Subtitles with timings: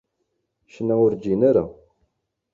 [0.71, 1.65] Ccna, ur ǧǧin ara.